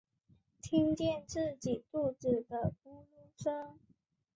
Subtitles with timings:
[0.63, 3.77] 听见自己肚子的咕噜声